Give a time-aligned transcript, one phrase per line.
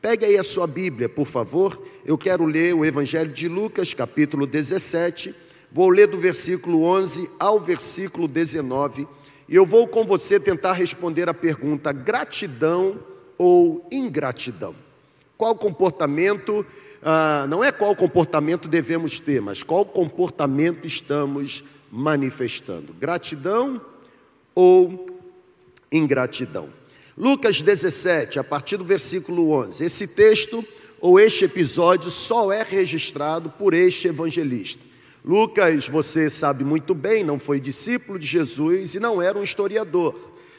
[0.00, 1.78] Pegue aí a sua Bíblia, por favor.
[2.06, 5.34] Eu quero ler o Evangelho de Lucas, capítulo 17.
[5.70, 9.06] Vou ler do versículo 11 ao versículo 19.
[9.46, 12.98] E eu vou com você tentar responder a pergunta: gratidão
[13.36, 14.74] ou ingratidão?
[15.36, 16.64] Qual comportamento,
[17.02, 21.62] ah, não é qual comportamento devemos ter, mas qual comportamento estamos
[21.92, 22.94] manifestando?
[22.94, 23.78] Gratidão
[24.54, 25.20] ou
[25.92, 26.79] ingratidão?
[27.20, 29.84] Lucas 17, a partir do versículo 11.
[29.84, 30.64] Esse texto
[30.98, 34.82] ou este episódio só é registrado por este evangelista.
[35.22, 40.14] Lucas, você sabe muito bem, não foi discípulo de Jesus e não era um historiador.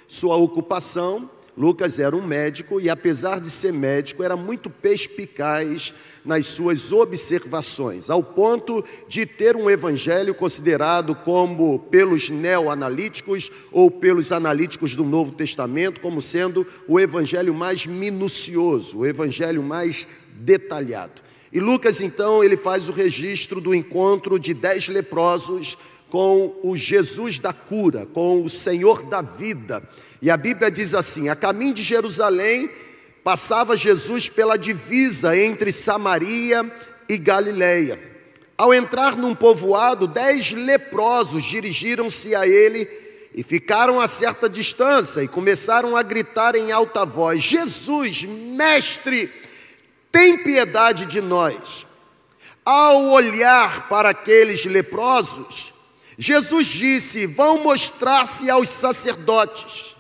[0.08, 1.28] Sua ocupação,
[1.58, 5.94] Lucas era um médico e, apesar de ser médico, era muito perspicaz
[6.24, 14.32] nas suas observações, ao ponto de ter um evangelho considerado como pelos neoanalíticos ou pelos
[14.32, 21.22] analíticos do Novo Testamento como sendo o evangelho mais minucioso, o evangelho mais detalhado.
[21.52, 25.78] E Lucas então ele faz o registro do encontro de dez leprosos
[26.10, 29.82] com o Jesus da cura, com o Senhor da vida.
[30.22, 32.70] E a Bíblia diz assim: a caminho de Jerusalém
[33.24, 36.70] passava Jesus pela divisa entre Samaria
[37.10, 38.00] e Galileia.
[38.58, 42.88] Ao entrar num povoado, dez leprosos dirigiram-se a ele
[43.34, 49.32] e ficaram a certa distância e começaram a gritar em alta voz: Jesus, mestre,
[50.12, 51.88] tem piedade de nós.
[52.64, 55.74] Ao olhar para aqueles leprosos,
[56.18, 59.91] Jesus disse: Vão mostrar-se aos sacerdotes.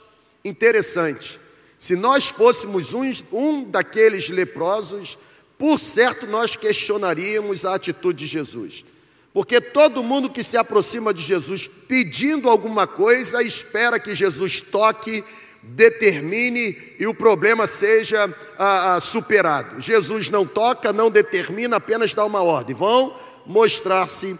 [0.43, 1.39] Interessante.
[1.77, 5.17] Se nós fôssemos um, um daqueles leprosos,
[5.57, 8.85] por certo nós questionaríamos a atitude de Jesus.
[9.33, 15.23] Porque todo mundo que se aproxima de Jesus pedindo alguma coisa, espera que Jesus toque,
[15.63, 19.79] determine e o problema seja ah, ah, superado.
[19.79, 22.75] Jesus não toca, não determina, apenas dá uma ordem.
[22.75, 24.37] Vão mostrar-se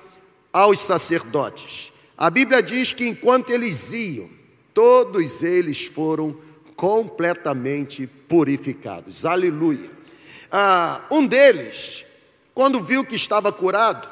[0.52, 1.92] aos sacerdotes.
[2.18, 4.30] A Bíblia diz que enquanto eles iam,
[4.74, 6.36] todos eles foram
[6.76, 9.26] completamente purificados.
[9.26, 9.90] Aleluia.
[10.52, 12.04] Ah, um deles,
[12.54, 14.08] quando viu que estava curado,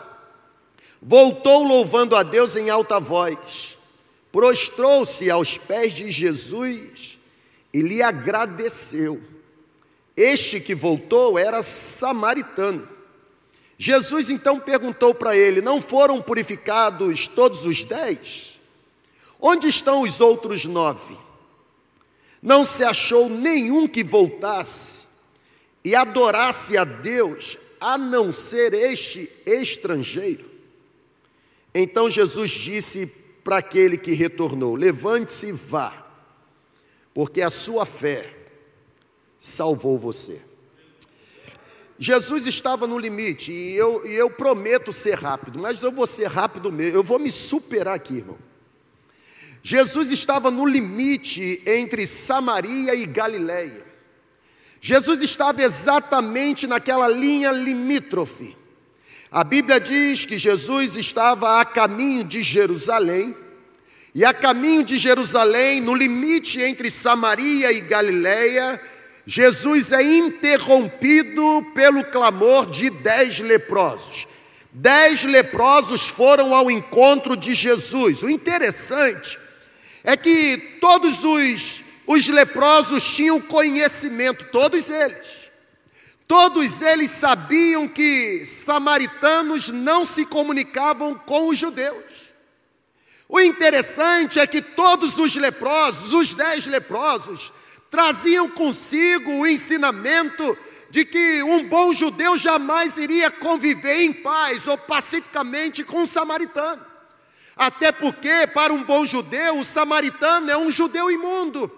[1.02, 3.78] voltou louvando a Deus em alta voz,
[4.32, 7.18] prostrou-se aos pés de Jesus
[7.74, 9.22] e lhe agradeceu.
[10.16, 12.88] Este que voltou era samaritano.
[13.78, 18.49] Jesus então perguntou para ele: Não foram purificados todos os dez?
[19.40, 21.18] Onde estão os outros nove?
[22.42, 25.04] Não se achou nenhum que voltasse
[25.84, 30.50] e adorasse a Deus, a não ser este estrangeiro.
[31.74, 33.08] Então Jesus disse
[33.44, 36.06] para aquele que retornou: Levante-se e vá,
[37.14, 38.34] porque a sua fé
[39.40, 40.42] salvou você.
[41.98, 46.28] Jesus estava no limite, e eu, e eu prometo ser rápido, mas eu vou ser
[46.28, 48.49] rápido mesmo, eu vou me superar aqui, irmão.
[49.62, 53.86] Jesus estava no limite entre Samaria e Galiléia.
[54.82, 58.58] Jesus estava exatamente naquela linha limítrofe.
[59.32, 63.36] A Bíblia diz que Jesus estava a caminho de Jerusalém,
[64.16, 68.82] e a caminho de Jerusalém, no limite entre Samaria e Galiléia,
[69.26, 74.28] Jesus é interrompido pelo clamor de dez leprosos.
[74.72, 78.24] Dez leprosos foram ao encontro de Jesus.
[78.24, 79.38] O interessante
[80.04, 85.50] é que todos os, os leprosos tinham conhecimento, todos eles.
[86.28, 92.30] Todos eles sabiam que samaritanos não se comunicavam com os judeus.
[93.28, 97.52] O interessante é que todos os leprosos, os dez leprosos,
[97.90, 100.58] traziam consigo o ensinamento
[100.90, 106.89] de que um bom judeu jamais iria conviver em paz ou pacificamente com um samaritano.
[107.60, 111.70] Até porque, para um bom judeu, o samaritano é um judeu imundo.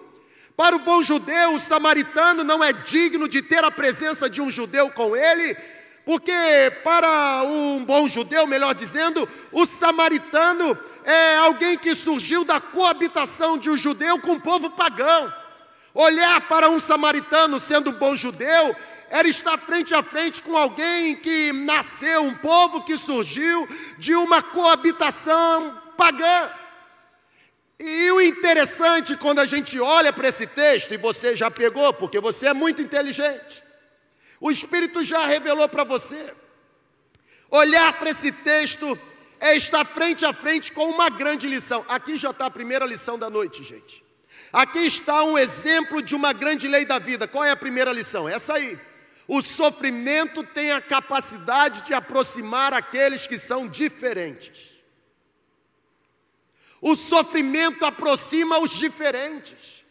[0.56, 4.48] Para o bom judeu, o samaritano não é digno de ter a presença de um
[4.48, 5.56] judeu com ele,
[6.04, 6.32] porque
[6.84, 13.68] para um bom judeu, melhor dizendo, o samaritano é alguém que surgiu da coabitação de
[13.68, 15.34] um judeu com o povo pagão.
[15.92, 18.76] Olhar para um samaritano sendo um bom judeu
[19.12, 23.68] era estar frente a frente com alguém que nasceu, um povo que surgiu
[23.98, 26.50] de uma coabitação pagã.
[27.78, 32.18] E o interessante quando a gente olha para esse texto, e você já pegou, porque
[32.20, 33.62] você é muito inteligente,
[34.40, 36.32] o Espírito já revelou para você.
[37.50, 38.98] Olhar para esse texto
[39.38, 41.84] é estar frente a frente com uma grande lição.
[41.86, 44.02] Aqui já está a primeira lição da noite, gente.
[44.50, 47.28] Aqui está um exemplo de uma grande lei da vida.
[47.28, 48.26] Qual é a primeira lição?
[48.26, 48.78] Essa aí.
[49.34, 54.76] O sofrimento tem a capacidade de aproximar aqueles que são diferentes.
[56.82, 59.82] O sofrimento aproxima os diferentes.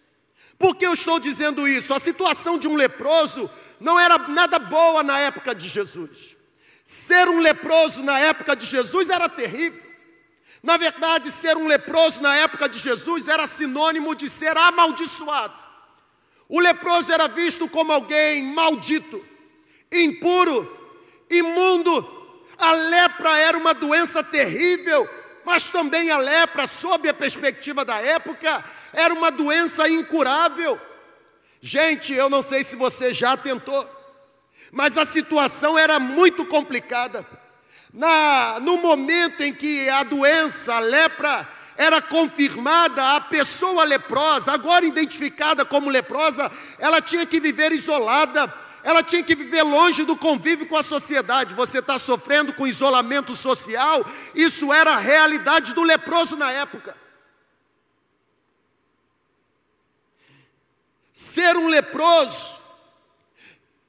[0.60, 1.92] Por que eu estou dizendo isso?
[1.92, 3.50] A situação de um leproso
[3.80, 6.38] não era nada boa na época de Jesus.
[6.86, 9.82] Ser um leproso na época de Jesus era terrível.
[10.62, 15.60] Na verdade, ser um leproso na época de Jesus era sinônimo de ser amaldiçoado.
[16.48, 19.31] O leproso era visto como alguém maldito,
[19.92, 20.96] impuro,
[21.30, 22.20] imundo.
[22.58, 25.10] A lepra era uma doença terrível,
[25.44, 30.80] mas também a lepra, sob a perspectiva da época, era uma doença incurável.
[31.60, 33.88] Gente, eu não sei se você já tentou,
[34.72, 37.26] mas a situação era muito complicada.
[37.94, 44.86] Na, no momento em que a doença, a lepra, era confirmada, a pessoa leprosa, agora
[44.86, 50.68] identificada como leprosa, ela tinha que viver isolada, ela tinha que viver longe do convívio
[50.68, 51.56] com a sociedade.
[51.56, 56.96] Você está sofrendo com isolamento social, isso era a realidade do leproso na época.
[61.14, 62.60] Ser um leproso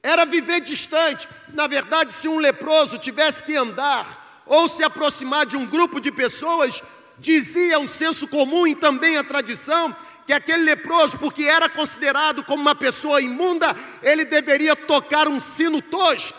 [0.02, 1.28] era viver distante.
[1.54, 6.10] Na verdade, se um leproso tivesse que andar ou se aproximar de um grupo de
[6.10, 6.82] pessoas,
[7.18, 9.96] dizia o senso comum e também a tradição
[10.26, 15.82] que aquele leproso, porque era considerado como uma pessoa imunda, ele deveria tocar um sino
[15.82, 16.38] tosco.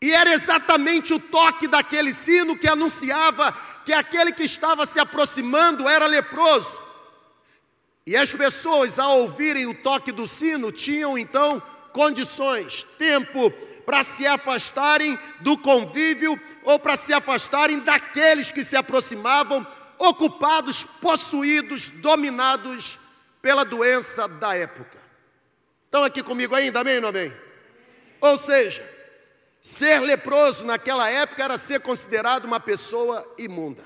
[0.00, 5.88] E era exatamente o toque daquele sino que anunciava que aquele que estava se aproximando
[5.88, 6.80] era leproso.
[8.04, 13.52] E as pessoas, ao ouvirem o toque do sino, tinham então condições, tempo
[13.86, 19.64] para se afastarem do convívio ou para se afastarem daqueles que se aproximavam,
[20.02, 22.98] ocupados, possuídos, dominados
[23.40, 24.98] pela doença da época.
[25.84, 27.32] Estão aqui comigo ainda, amém ou não amém?
[28.20, 28.84] Ou seja,
[29.60, 33.84] ser leproso naquela época era ser considerado uma pessoa imunda.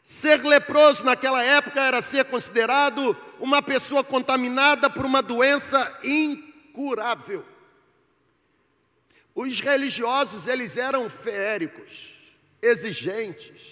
[0.00, 7.44] Ser leproso naquela época era ser considerado uma pessoa contaminada por uma doença incurável.
[9.34, 13.71] Os religiosos, eles eram feéricos, exigentes.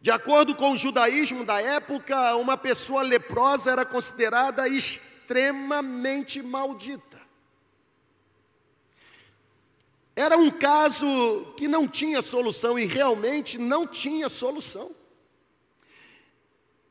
[0.00, 7.20] De acordo com o judaísmo da época, uma pessoa leprosa era considerada extremamente maldita.
[10.16, 14.90] Era um caso que não tinha solução e realmente não tinha solução.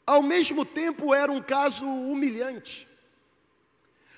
[0.06, 2.88] Ao mesmo tempo, era um caso humilhante,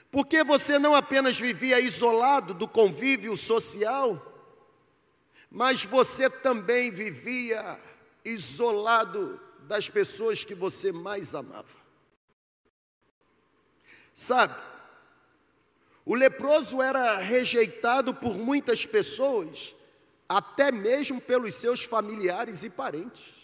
[0.10, 4.50] porque você não apenas vivia isolado do convívio social,
[5.50, 7.78] mas você também vivia
[8.24, 11.82] isolado das pessoas que você mais amava.
[14.14, 14.56] Sabe,
[16.06, 19.76] o leproso era rejeitado por muitas pessoas,
[20.28, 23.42] até mesmo pelos seus familiares e parentes.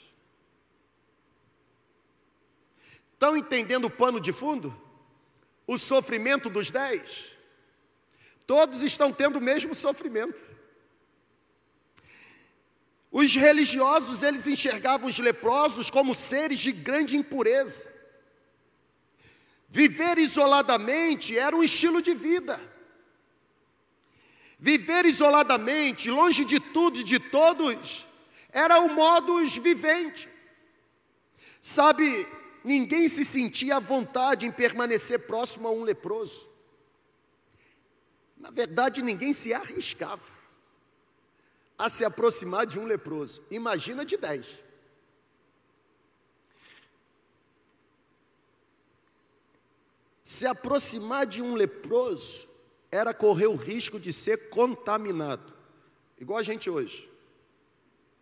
[3.14, 4.76] Estão entendendo o pano de fundo?
[5.66, 7.36] O sofrimento dos dez?
[8.46, 10.57] Todos estão tendo o mesmo sofrimento.
[13.20, 17.92] Os religiosos, eles enxergavam os leprosos como seres de grande impureza.
[19.68, 22.62] Viver isoladamente era um estilo de vida.
[24.60, 28.06] Viver isoladamente, longe de tudo e de todos,
[28.52, 30.30] era o modus vivente.
[31.60, 32.28] Sabe,
[32.64, 36.48] ninguém se sentia à vontade em permanecer próximo a um leproso.
[38.38, 40.37] Na verdade, ninguém se arriscava
[41.78, 43.44] a se aproximar de um leproso.
[43.52, 44.64] Imagina de dez.
[50.24, 52.48] Se aproximar de um leproso
[52.92, 55.54] era correr o risco de ser contaminado,
[56.20, 57.10] igual a gente hoje.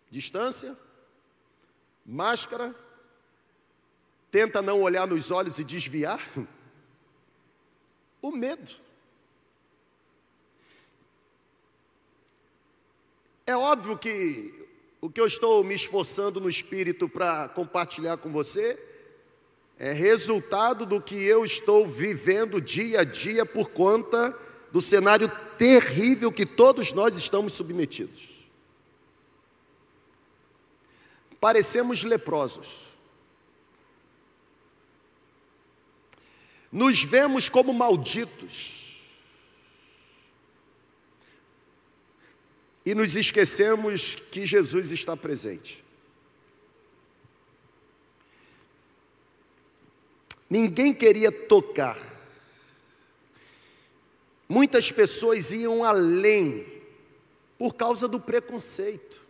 [0.09, 0.77] Distância,
[2.05, 2.75] máscara,
[4.29, 6.19] tenta não olhar nos olhos e desviar.
[8.21, 8.84] O medo.
[13.47, 14.67] É óbvio que
[14.99, 18.79] o que eu estou me esforçando no espírito para compartilhar com você
[19.77, 24.35] é resultado do que eu estou vivendo dia a dia por conta
[24.71, 28.47] do cenário terrível que todos nós estamos submetidos.
[31.39, 32.85] Parecemos leprosos.
[36.71, 38.84] Nos vemos como malditos.
[42.85, 45.83] E nos esquecemos que Jesus está presente.
[50.49, 52.15] Ninguém queria tocar
[54.47, 56.65] muitas pessoas iam além
[57.57, 59.21] por causa do preconceito.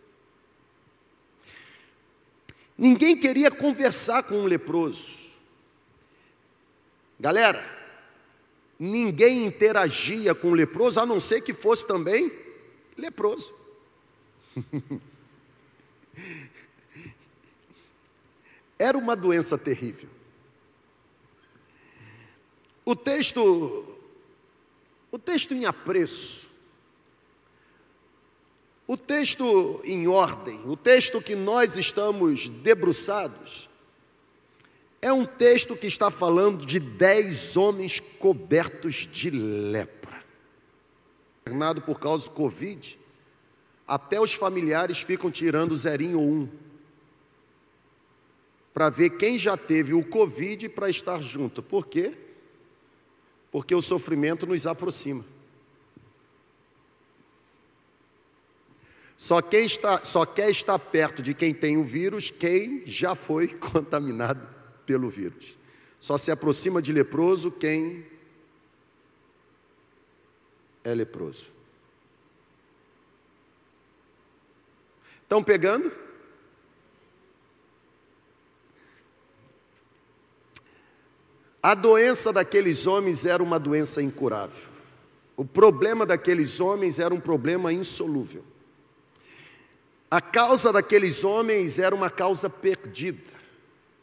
[2.76, 5.16] Ninguém queria conversar com um leproso.
[7.18, 7.64] Galera,
[8.78, 12.30] ninguém interagia com o leproso, a não ser que fosse também
[12.96, 13.54] leproso.
[18.78, 20.08] Era uma doença terrível.
[22.84, 23.98] O texto,
[25.10, 26.46] o texto em apreço,
[28.86, 33.68] o texto em ordem, o texto que nós estamos debruçados,
[35.02, 39.95] é um texto que está falando de dez homens cobertos de lepra.
[41.46, 42.98] Internado por causa do Covid,
[43.86, 46.48] até os familiares ficam tirando zerinho ou um,
[48.74, 51.62] para ver quem já teve o Covid para estar junto.
[51.62, 52.14] Por quê?
[53.52, 55.24] Porque o sofrimento nos aproxima.
[59.16, 63.46] Só, quem está, só quer estar perto de quem tem o vírus quem já foi
[63.54, 64.46] contaminado
[64.84, 65.56] pelo vírus.
[66.00, 68.04] Só se aproxima de leproso quem
[70.86, 71.46] é leproso.
[75.22, 75.90] Estão pegando?
[81.60, 84.70] A doença daqueles homens era uma doença incurável.
[85.36, 88.44] O problema daqueles homens era um problema insolúvel.
[90.08, 93.32] A causa daqueles homens era uma causa perdida.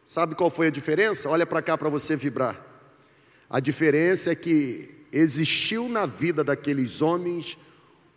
[0.06, 1.30] Sabe qual foi a diferença?
[1.30, 2.62] Olha para cá para você vibrar.
[3.50, 7.58] A diferença é que existiu na vida daqueles homens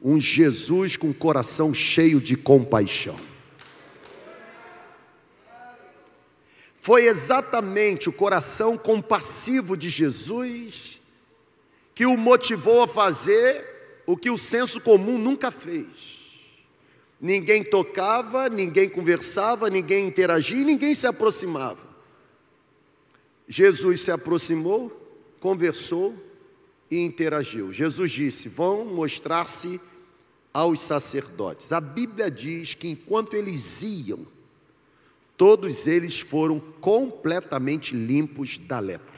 [0.02, 3.18] um Jesus com coração cheio de compaixão.
[6.80, 11.00] Foi exatamente o coração compassivo de Jesus
[11.94, 16.16] que o motivou a fazer o que o senso comum nunca fez
[17.20, 21.86] Ninguém tocava, ninguém conversava, ninguém interagia, ninguém se aproximava.
[23.48, 24.90] Jesus se aproximou,
[25.40, 26.14] conversou
[26.90, 27.72] e interagiu.
[27.72, 29.80] Jesus disse: Vão mostrar-se
[30.52, 31.72] aos sacerdotes.
[31.72, 34.26] A Bíblia diz que enquanto eles iam,
[35.36, 39.16] todos eles foram completamente limpos da lepra.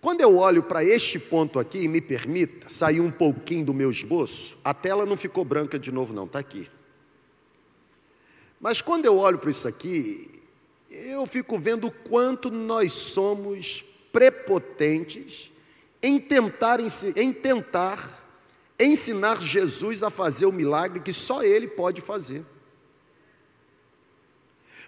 [0.00, 4.56] Quando eu olho para este ponto aqui, me permita sair um pouquinho do meu esboço,
[4.64, 6.68] a tela não ficou branca de novo, não, está aqui.
[8.58, 10.42] Mas quando eu olho para isso aqui,
[10.90, 15.50] eu fico vendo o quanto nós somos prepotentes
[16.02, 16.78] em tentar,
[17.16, 18.20] em tentar
[18.78, 22.44] ensinar Jesus a fazer o milagre que só Ele pode fazer.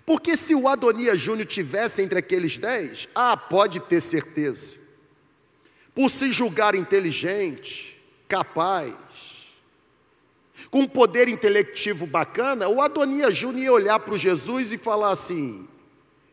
[0.05, 4.83] Porque se o Adonias Júnior tivesse entre aqueles dez, ah, pode ter certeza
[5.95, 8.95] por se julgar inteligente, capaz,
[10.71, 15.11] com um poder intelectivo bacana, o Adonias Júnior ia olhar para o Jesus e falar
[15.11, 15.69] assim: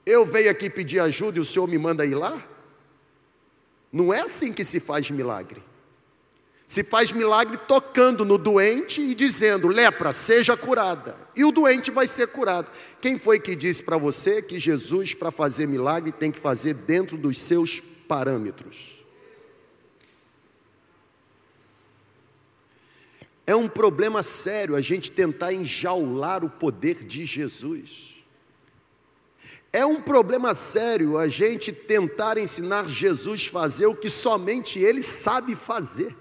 [0.06, 2.42] Eu venho aqui pedir ajuda e o senhor me manda ir lá?
[3.92, 5.64] Não é assim que se faz milagre.
[6.66, 11.18] Se faz milagre tocando no doente e dizendo: lepra, seja curada.
[11.36, 12.68] E o doente vai ser curado.
[13.02, 17.18] Quem foi que disse para você que Jesus, para fazer milagre, tem que fazer dentro
[17.18, 19.00] dos seus parâmetros?
[23.48, 28.19] É um problema sério a gente tentar enjaular o poder de Jesus.
[29.72, 35.04] É um problema sério a gente tentar ensinar Jesus a fazer o que somente Ele
[35.04, 36.16] sabe fazer.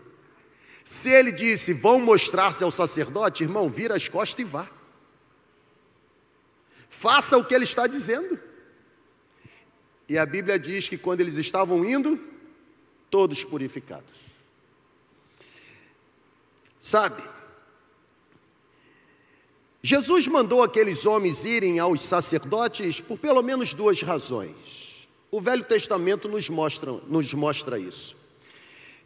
[0.85, 4.69] Se Ele disse, vão mostrar-se ao sacerdote, irmão, vira as costas e vá.
[6.88, 8.38] Faça o que Ele está dizendo.
[10.09, 12.19] E a Bíblia diz que quando eles estavam indo,
[13.11, 14.28] todos purificados.
[16.81, 17.23] Sabe?
[19.83, 25.09] Jesus mandou aqueles homens irem aos sacerdotes por pelo menos duas razões.
[25.31, 28.17] O Velho Testamento nos mostra, nos mostra isso.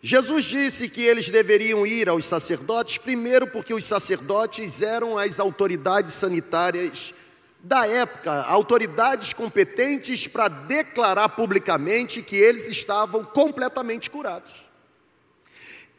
[0.00, 6.14] Jesus disse que eles deveriam ir aos sacerdotes, primeiro porque os sacerdotes eram as autoridades
[6.14, 7.14] sanitárias
[7.62, 14.71] da época, autoridades competentes para declarar publicamente que eles estavam completamente curados.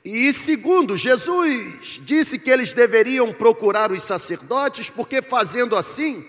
[0.03, 6.27] E segundo, Jesus disse que eles deveriam procurar os sacerdotes, porque fazendo assim,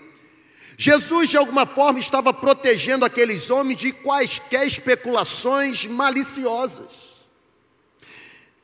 [0.77, 7.05] Jesus de alguma forma estava protegendo aqueles homens de quaisquer especulações maliciosas.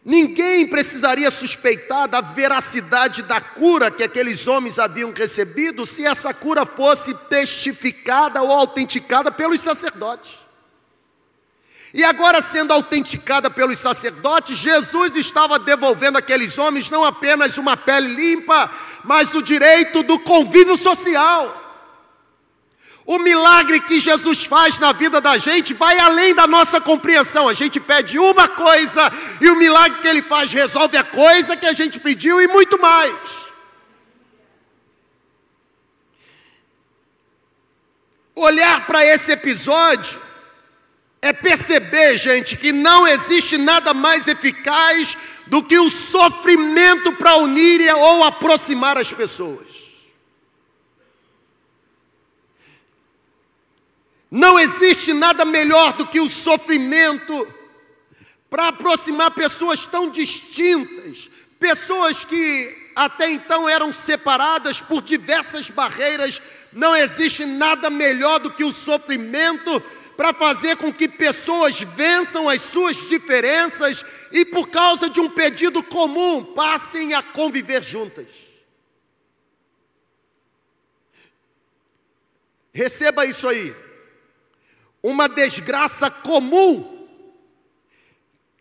[0.03, 6.65] Ninguém precisaria suspeitar da veracidade da cura que aqueles homens haviam recebido se essa cura
[6.65, 10.40] fosse testificada ou autenticada pelos sacerdotes.
[11.93, 18.13] E agora, sendo autenticada pelos sacerdotes, Jesus estava devolvendo àqueles homens não apenas uma pele
[18.13, 18.71] limpa,
[19.03, 21.57] mas o direito do convívio social.
[23.05, 27.50] O milagre que Jesus faz na vida da gente vai além da nossa compreensão.
[27.50, 31.65] A gente pede uma coisa e o milagre que ele faz resolve a coisa que
[31.65, 33.41] a gente pediu e muito mais.
[38.33, 40.31] Olhar para esse episódio
[41.22, 47.94] é perceber, gente, que não existe nada mais eficaz do que o sofrimento para unir
[47.94, 49.68] ou aproximar as pessoas.
[54.32, 57.48] Não existe nada melhor do que o sofrimento
[58.50, 66.42] para aproximar pessoas tão distintas, pessoas que até então eram separadas por diversas barreiras.
[66.72, 69.84] Não existe nada melhor do que o sofrimento
[70.22, 75.82] para fazer com que pessoas vençam as suas diferenças e, por causa de um pedido
[75.82, 78.28] comum, passem a conviver juntas.
[82.72, 83.75] Receba isso aí.
[85.01, 87.08] Uma desgraça comum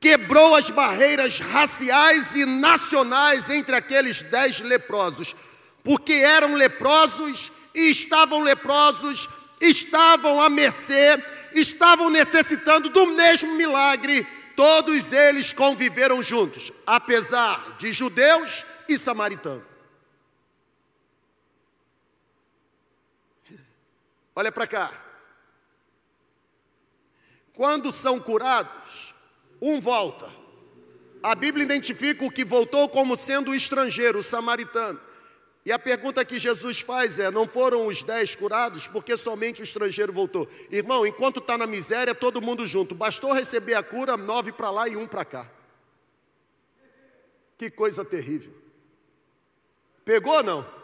[0.00, 5.36] quebrou as barreiras raciais e nacionais entre aqueles dez leprosos,
[5.84, 9.28] porque eram leprosos e estavam leprosos,
[9.60, 14.26] estavam à mercê estavam necessitando do mesmo milagre,
[14.56, 19.64] todos eles conviveram juntos, apesar de judeus e samaritanos.
[24.34, 24.92] Olha para cá.
[27.52, 29.14] Quando são curados,
[29.60, 30.30] um volta.
[31.22, 35.00] A Bíblia identifica o que voltou como sendo o estrangeiro, o samaritano.
[35.64, 39.64] E a pergunta que Jesus faz é: não foram os dez curados porque somente o
[39.64, 40.48] estrangeiro voltou?
[40.70, 42.94] Irmão, enquanto está na miséria, todo mundo junto.
[42.94, 45.50] Bastou receber a cura, nove para lá e um para cá.
[47.58, 48.54] Que coisa terrível.
[50.04, 50.80] Pegou ou não?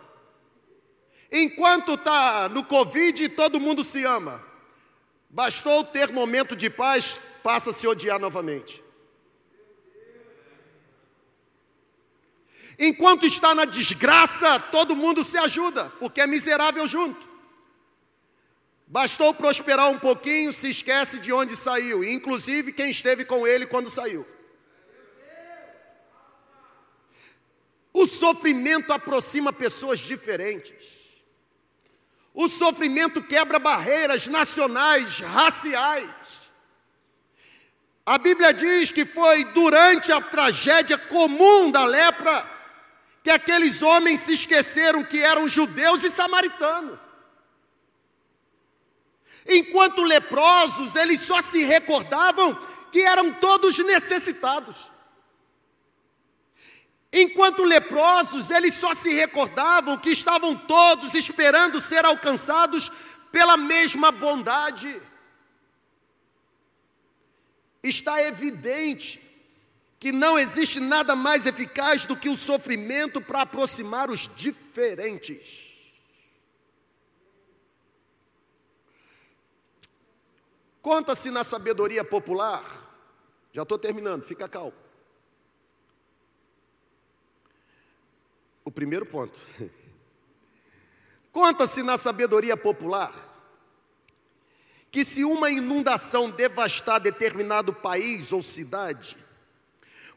[1.33, 4.45] Enquanto está no Covid, todo mundo se ama.
[5.29, 8.85] Bastou ter momento de paz, passa a se odiar novamente.
[12.79, 17.27] Enquanto está na desgraça, todo mundo se ajuda, porque é miserável junto.
[18.87, 23.91] Bastou prosperar um pouquinho, se esquece de onde saiu, inclusive quem esteve com ele quando
[23.91, 24.27] saiu.
[27.93, 30.97] O sofrimento aproxima pessoas diferentes.
[32.35, 36.51] O sofrimento quebra barreiras nacionais, raciais.
[38.05, 42.56] A Bíblia diz que foi durante a tragédia comum da lepra
[43.27, 46.97] que aqueles homens se esqueceram que eram judeus e samaritanos.
[49.45, 52.55] Enquanto leprosos, eles só se recordavam
[52.93, 54.93] que eram todos necessitados.
[57.13, 62.93] Enquanto leprosos, eles só se recordavam que estavam todos esperando ser alcançados
[63.33, 65.03] pela mesma bondade.
[67.83, 69.21] Está evidente
[69.99, 75.67] que não existe nada mais eficaz do que o sofrimento para aproximar os diferentes.
[80.83, 82.63] Conta-se na sabedoria popular,
[83.53, 84.75] já estou terminando, fica calmo.
[88.65, 89.39] O primeiro ponto.
[91.33, 93.25] Conta-se na sabedoria popular
[94.91, 99.17] que se uma inundação devastar determinado país ou cidade,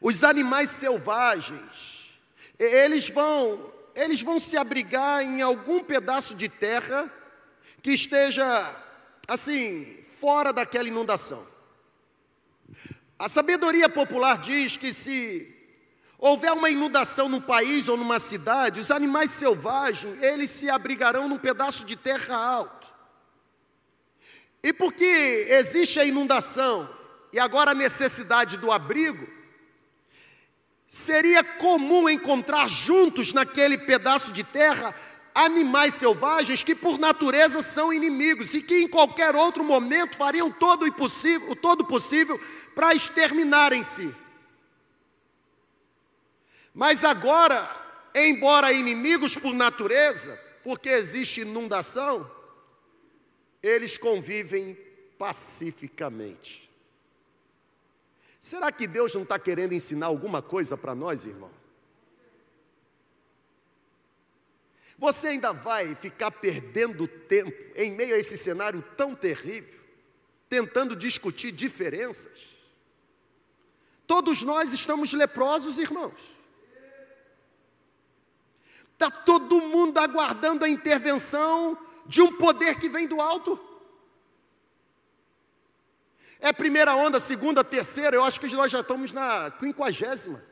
[0.00, 2.10] os animais selvagens,
[2.58, 7.10] eles vão, eles vão se abrigar em algum pedaço de terra
[7.82, 8.76] que esteja
[9.28, 11.46] assim, fora daquela inundação.
[13.18, 15.54] A sabedoria popular diz que se
[16.18, 21.38] houver uma inundação num país ou numa cidade, os animais selvagens, eles se abrigarão num
[21.38, 22.88] pedaço de terra alto.
[24.62, 26.88] E porque existe a inundação
[27.32, 29.26] e agora a necessidade do abrigo,
[30.92, 34.92] seria comum encontrar juntos naquele pedaço de terra
[35.32, 40.84] animais selvagens que por natureza são inimigos e que em qualquer outro momento fariam todo
[40.84, 42.40] o possível, todo possível
[42.74, 44.12] para exterminarem-se.
[46.74, 47.70] Mas agora,
[48.12, 52.28] embora inimigos por natureza, porque existe inundação,
[53.62, 54.76] eles convivem
[55.16, 56.69] pacificamente.
[58.40, 61.50] Será que Deus não está querendo ensinar alguma coisa para nós, irmão?
[64.98, 69.80] Você ainda vai ficar perdendo tempo em meio a esse cenário tão terrível?
[70.50, 72.48] tentando discutir diferenças.
[74.04, 76.20] Todos nós estamos leprosos, irmãos.
[78.92, 83.58] Está todo mundo aguardando a intervenção de um poder que vem do alto.
[86.40, 90.42] É primeira onda, segunda, terceira, eu acho que nós já estamos na quinquagésima.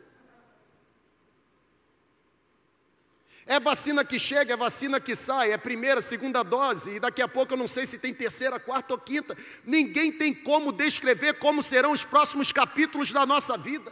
[3.47, 7.27] É vacina que chega, é vacina que sai, é primeira, segunda dose, e daqui a
[7.27, 9.35] pouco eu não sei se tem terceira, quarta ou quinta.
[9.65, 13.91] Ninguém tem como descrever como serão os próximos capítulos da nossa vida.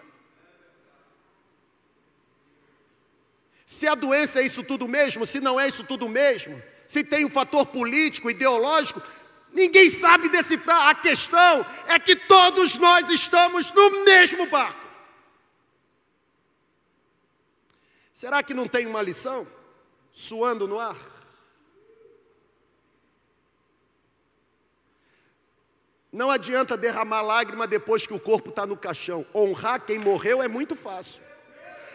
[3.65, 7.25] Se a doença é isso tudo mesmo, se não é isso tudo mesmo, se tem
[7.25, 9.03] um fator político, ideológico,
[9.57, 10.89] ninguém sabe decifrar.
[10.89, 14.87] A questão é que todos nós estamos no mesmo barco.
[18.13, 19.47] Será que não tem uma lição?
[20.13, 20.97] Suando no ar?
[26.13, 29.27] Não adianta derramar lágrima depois que o corpo está no caixão.
[29.35, 31.23] Honrar quem morreu é muito fácil.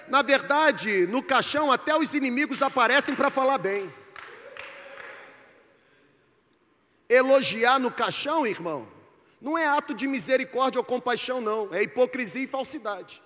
[0.08, 3.92] Na verdade, no caixão até os inimigos aparecem para falar bem.
[7.12, 8.88] Elogiar no caixão, irmão,
[9.42, 11.74] não é ato de misericórdia ou compaixão, não.
[11.74, 13.22] É hipocrisia e falsidade.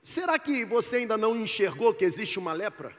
[0.00, 2.96] Será que você ainda não enxergou que existe uma lepra?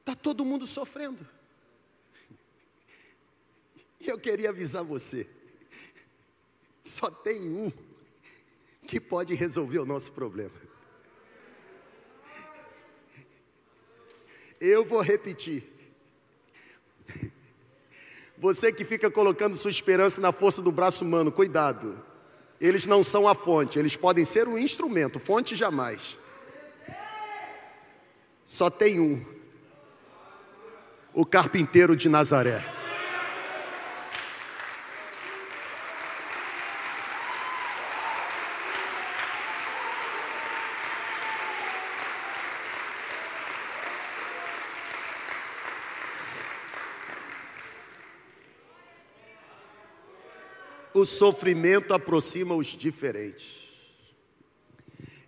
[0.00, 1.26] Está todo mundo sofrendo.
[4.00, 5.26] E eu queria avisar você:
[6.82, 7.70] só tem um
[8.86, 10.64] que pode resolver o nosso problema.
[14.60, 15.62] Eu vou repetir.
[18.38, 22.02] Você que fica colocando sua esperança na força do braço humano, cuidado.
[22.60, 26.18] Eles não são a fonte, eles podem ser um instrumento, fonte jamais.
[28.44, 29.33] Só tem um:
[31.14, 32.62] o carpinteiro de Nazaré.
[50.94, 53.64] o sofrimento aproxima os diferentes.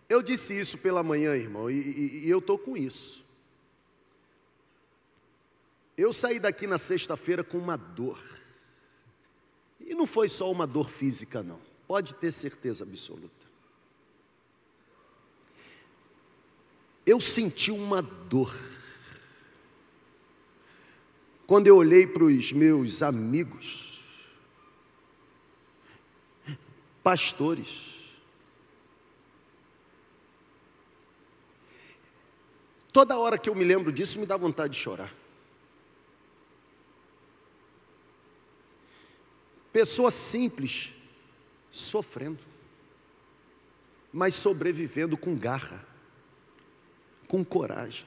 [0.08, 3.25] Eu disse isso pela manhã, irmão, e, e, e eu estou com isso.
[5.96, 8.22] Eu saí daqui na sexta-feira com uma dor.
[9.80, 11.58] E não foi só uma dor física, não.
[11.86, 13.46] Pode ter certeza absoluta.
[17.06, 18.54] Eu senti uma dor.
[21.46, 24.02] Quando eu olhei para os meus amigos,
[27.02, 27.94] pastores.
[32.92, 35.14] Toda hora que eu me lembro disso, me dá vontade de chorar.
[39.76, 40.90] Pessoas simples,
[41.70, 42.38] sofrendo,
[44.10, 45.86] mas sobrevivendo com garra,
[47.28, 48.06] com coragem.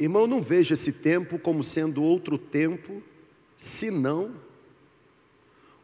[0.00, 3.00] Irmão, não veja esse tempo como sendo outro tempo
[3.56, 4.34] senão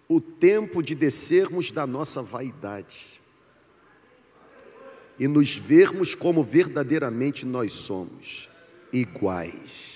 [0.09, 3.23] o tempo de descermos da nossa vaidade
[5.21, 8.51] e nos vermos como verdadeiramente nós somos,
[8.93, 9.92] iguais.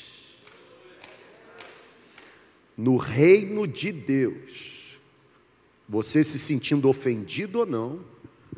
[2.77, 4.99] No reino de Deus,
[5.89, 8.01] você se sentindo ofendido ou não,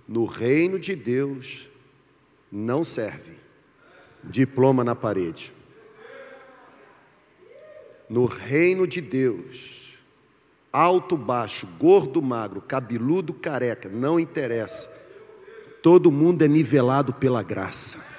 [0.06, 1.68] no reino de Deus
[2.50, 3.32] não serve
[4.24, 5.52] diploma na parede
[8.08, 9.98] no reino de Deus,
[10.72, 14.88] alto, baixo, gordo, magro, cabeludo, careca, não interessa.
[15.82, 18.17] Todo mundo é nivelado pela graça.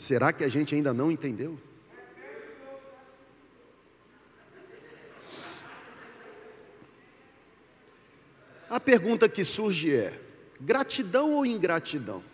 [0.00, 1.60] Será que a gente ainda não entendeu?
[8.70, 10.18] A pergunta que surge é:
[10.58, 12.24] gratidão ou ingratidão?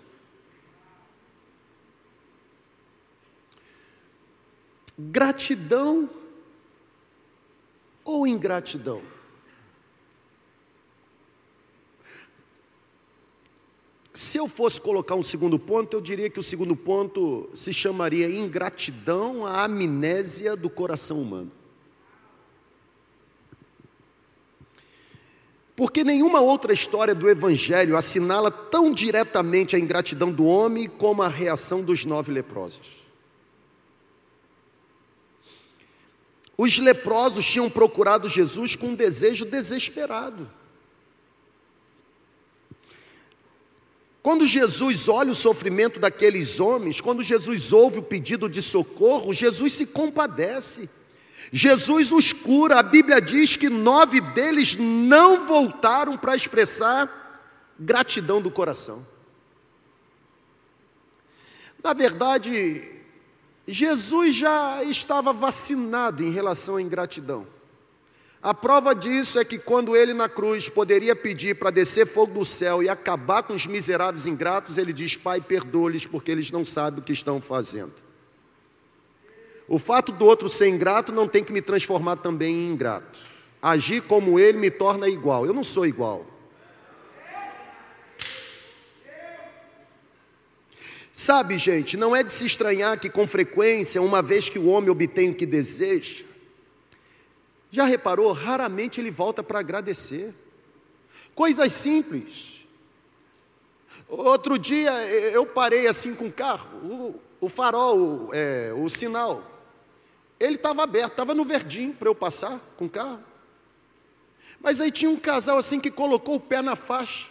[4.96, 6.08] Gratidão
[8.04, 9.02] ou ingratidão?
[14.16, 18.26] Se eu fosse colocar um segundo ponto, eu diria que o segundo ponto se chamaria
[18.34, 21.52] ingratidão à amnésia do coração humano.
[25.76, 31.28] Porque nenhuma outra história do Evangelho assinala tão diretamente a ingratidão do homem como a
[31.28, 33.04] reação dos nove leprosos.
[36.56, 40.50] Os leprosos tinham procurado Jesus com um desejo desesperado.
[44.26, 49.74] Quando Jesus olha o sofrimento daqueles homens, quando Jesus ouve o pedido de socorro, Jesus
[49.74, 50.90] se compadece.
[51.52, 52.80] Jesus os cura.
[52.80, 57.46] A Bíblia diz que nove deles não voltaram para expressar
[57.78, 59.06] gratidão do coração.
[61.80, 62.82] Na verdade,
[63.64, 67.46] Jesus já estava vacinado em relação à ingratidão.
[68.46, 72.44] A prova disso é que quando ele na cruz poderia pedir para descer fogo do
[72.44, 77.00] céu e acabar com os miseráveis ingratos, ele diz: Pai, perdoa-lhes porque eles não sabem
[77.00, 77.94] o que estão fazendo.
[79.66, 83.18] O fato do outro ser ingrato não tem que me transformar também em ingrato.
[83.60, 85.44] Agir como ele me torna igual.
[85.44, 86.24] Eu não sou igual.
[91.12, 94.88] Sabe, gente, não é de se estranhar que com frequência, uma vez que o homem
[94.88, 96.24] obtém o que deseja,
[97.70, 98.32] já reparou?
[98.32, 100.34] Raramente ele volta para agradecer.
[101.34, 102.56] Coisas simples.
[104.08, 109.56] Outro dia eu parei assim com o carro, o, o farol, é, o sinal,
[110.38, 113.22] ele estava aberto, estava no verdinho para eu passar com o carro.
[114.60, 117.28] Mas aí tinha um casal assim que colocou o pé na faixa.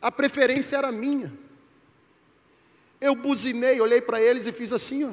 [0.00, 1.32] A preferência era minha.
[3.00, 5.12] Eu buzinei, olhei para eles e fiz assim, ó.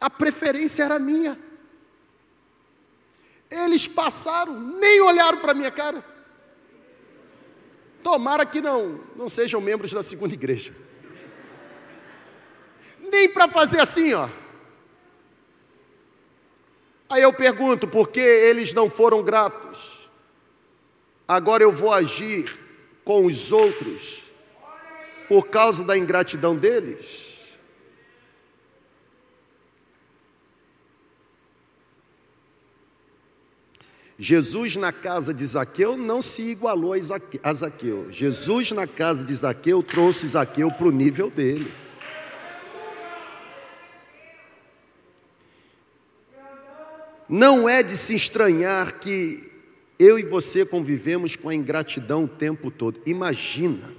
[0.00, 1.38] A preferência era minha.
[3.54, 6.04] Eles passaram, nem olharam para a minha cara.
[8.02, 10.74] Tomara que não, não sejam membros da segunda igreja.
[13.00, 14.28] Nem para fazer assim, ó.
[17.08, 20.10] Aí eu pergunto, por que eles não foram gratos?
[21.28, 22.52] Agora eu vou agir
[23.04, 24.24] com os outros
[25.28, 27.33] por causa da ingratidão deles?
[34.24, 36.94] Jesus na casa de Zaqueu não se igualou
[37.42, 38.10] a Zaqueu.
[38.10, 41.70] Jesus na casa de Zaqueu trouxe Zaqueu para o nível dele.
[47.28, 49.52] Não é de se estranhar que
[49.98, 53.02] eu e você convivemos com a ingratidão o tempo todo.
[53.04, 53.92] Imagina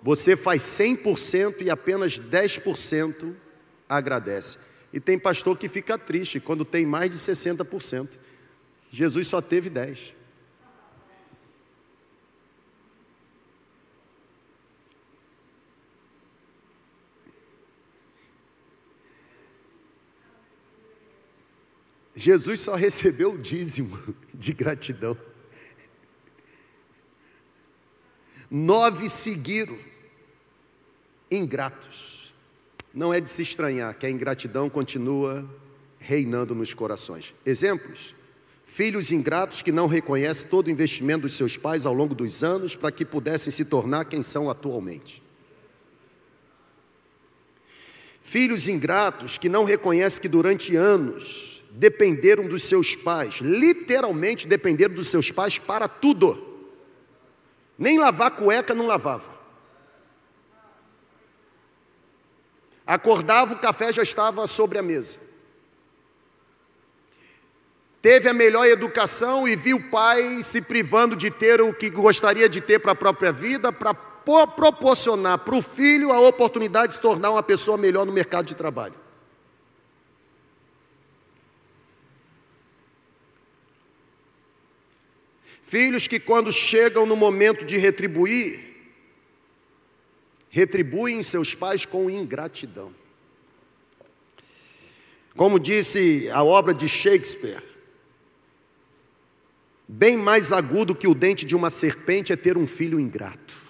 [0.00, 3.34] você faz 100% e apenas 10%
[3.88, 4.58] agradece.
[4.92, 8.21] E tem pastor que fica triste quando tem mais de 60%.
[8.92, 10.12] Jesus só teve 10%.
[22.14, 25.16] Jesus só recebeu o dízimo de gratidão.
[28.48, 29.76] Nove seguiram
[31.30, 32.32] ingratos.
[32.94, 35.48] Não é de se estranhar que a ingratidão continua
[35.98, 37.34] reinando nos corações.
[37.44, 38.14] Exemplos:
[38.72, 42.74] filhos ingratos que não reconhecem todo o investimento dos seus pais ao longo dos anos
[42.74, 45.22] para que pudessem se tornar quem são atualmente.
[48.22, 55.08] Filhos ingratos que não reconhecem que durante anos dependeram dos seus pais, literalmente dependeram dos
[55.08, 56.42] seus pais para tudo.
[57.78, 59.30] Nem lavar cueca não lavava.
[62.86, 65.18] Acordava, o café já estava sobre a mesa.
[68.02, 72.48] Teve a melhor educação e viu o pai se privando de ter o que gostaria
[72.48, 77.00] de ter para a própria vida, para proporcionar para o filho a oportunidade de se
[77.00, 78.96] tornar uma pessoa melhor no mercado de trabalho.
[85.62, 88.60] Filhos que, quando chegam no momento de retribuir,
[90.50, 92.92] retribuem seus pais com ingratidão.
[95.36, 97.71] Como disse a obra de Shakespeare,
[99.86, 103.60] bem mais agudo que o dente de uma serpente é ter um filho ingrato.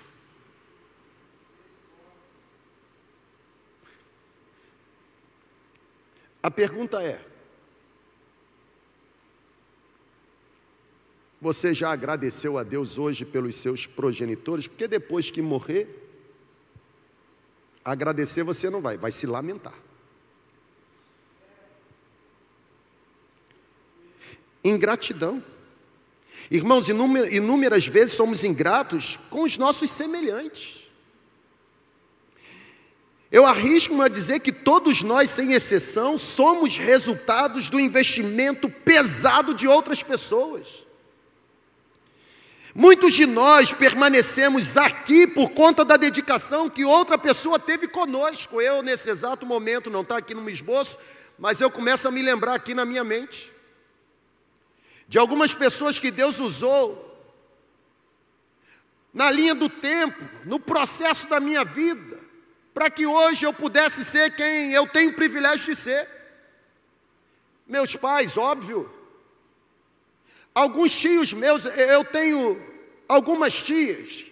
[6.42, 7.24] A pergunta é:
[11.40, 14.66] você já agradeceu a Deus hoje pelos seus progenitores?
[14.66, 16.02] Porque depois que morrer,
[17.84, 19.74] Agradecer você não vai, vai se lamentar.
[24.62, 25.42] Ingratidão.
[26.52, 30.82] Irmãos, inúmeras vezes somos ingratos com os nossos semelhantes.
[33.30, 39.66] Eu arrisco-me a dizer que todos nós, sem exceção, somos resultados do investimento pesado de
[39.66, 40.86] outras pessoas.
[42.74, 48.60] Muitos de nós permanecemos aqui por conta da dedicação que outra pessoa teve conosco.
[48.60, 50.98] Eu, nesse exato momento, não está aqui no meu esboço,
[51.38, 53.51] mas eu começo a me lembrar aqui na minha mente
[55.12, 57.14] de algumas pessoas que Deus usou
[59.12, 62.18] na linha do tempo, no processo da minha vida,
[62.72, 66.08] para que hoje eu pudesse ser quem eu tenho o privilégio de ser.
[67.66, 68.90] Meus pais, óbvio.
[70.54, 72.58] Alguns tios meus, eu tenho
[73.06, 74.24] algumas tias,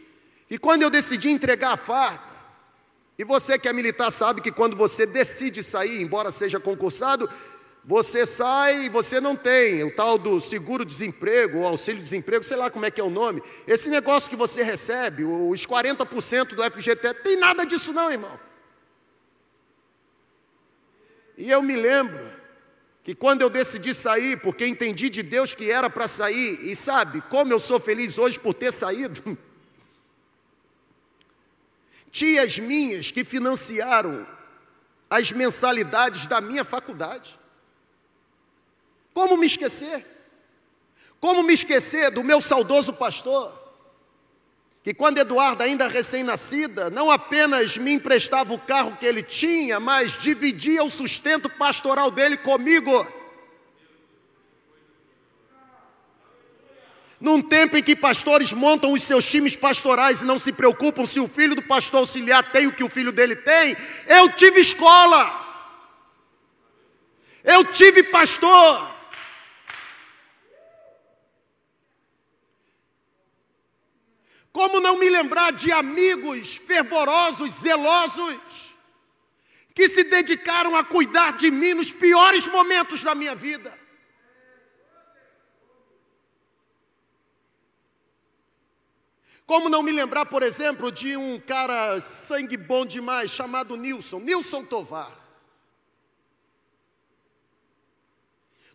[0.48, 2.30] e quando eu decidi entregar a farda,
[3.18, 7.28] e você que é militar sabe que quando você decide sair, embora seja concursado,
[7.84, 12.90] você sai e você não tem o tal do seguro-desemprego, auxílio-desemprego, sei lá como é
[12.90, 13.42] que é o nome.
[13.66, 18.38] Esse negócio que você recebe, os 40% do FGT, tem nada disso não, irmão.
[21.38, 22.30] E eu me lembro
[23.02, 27.22] que quando eu decidi sair, porque entendi de Deus que era para sair, e sabe
[27.22, 29.38] como eu sou feliz hoje por ter saído?
[32.12, 34.26] Tias minhas que financiaram
[35.08, 37.39] as mensalidades da minha faculdade.
[39.20, 40.02] Como me esquecer?
[41.20, 43.52] Como me esquecer do meu saudoso pastor?
[44.82, 50.16] Que quando Eduardo, ainda recém-nascida, não apenas me emprestava o carro que ele tinha, mas
[50.16, 53.06] dividia o sustento pastoral dele comigo.
[57.20, 61.20] Num tempo em que pastores montam os seus times pastorais e não se preocupam se
[61.20, 65.30] o filho do pastor auxiliar tem o que o filho dele tem, eu tive escola,
[67.44, 68.89] eu tive pastor,
[74.52, 78.74] Como não me lembrar de amigos fervorosos, zelosos,
[79.74, 83.78] que se dedicaram a cuidar de mim nos piores momentos da minha vida?
[89.46, 94.64] Como não me lembrar, por exemplo, de um cara sangue bom demais chamado Nilson, Nilson
[94.64, 95.10] Tovar.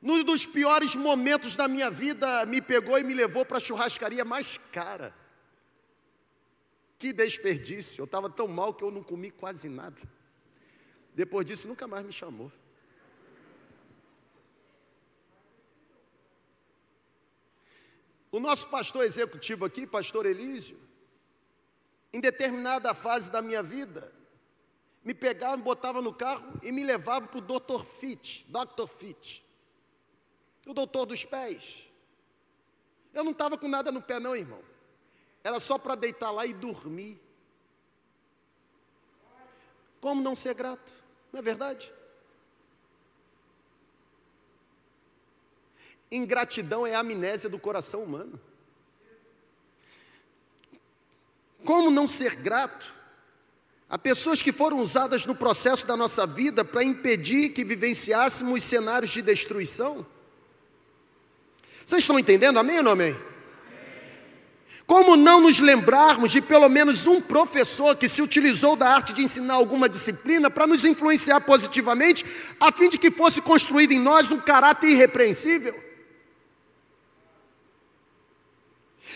[0.01, 4.25] Num dos piores momentos da minha vida, me pegou e me levou para a churrascaria
[4.25, 5.24] mais cara.
[6.97, 8.01] Que desperdício!
[8.01, 10.01] Eu estava tão mal que eu não comi quase nada.
[11.13, 12.51] Depois disso, nunca mais me chamou.
[18.31, 20.77] O nosso pastor executivo aqui, pastor Elísio,
[22.11, 24.13] em determinada fase da minha vida,
[25.05, 27.85] me pegava, me botava no carro e me levava para o Dr.
[27.85, 28.87] Fit, Dr.
[28.87, 29.45] Fit,
[30.65, 31.89] o doutor dos pés.
[33.13, 34.61] Eu não estava com nada no pé, não, irmão.
[35.45, 37.21] Era só para deitar lá e dormir.
[40.01, 40.91] Como não ser grato?
[41.31, 41.93] Não é verdade?
[46.11, 48.41] Ingratidão é a amnésia do coração humano.
[51.63, 52.91] Como não ser grato
[53.87, 59.11] a pessoas que foram usadas no processo da nossa vida para impedir que vivenciássemos cenários
[59.11, 60.03] de destruição?
[61.85, 62.57] Vocês estão entendendo?
[62.57, 63.34] Amém ou não amém?
[64.85, 69.23] Como não nos lembrarmos de pelo menos um professor que se utilizou da arte de
[69.23, 72.23] ensinar alguma disciplina para nos influenciar positivamente,
[72.59, 75.83] a fim de que fosse construído em nós um caráter irrepreensível?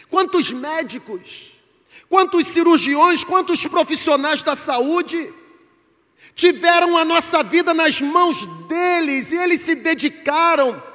[0.10, 1.60] Quantos médicos,
[2.10, 5.32] quantos cirurgiões, quantos profissionais da saúde
[6.34, 10.89] tiveram a nossa vida nas mãos deles e eles se dedicaram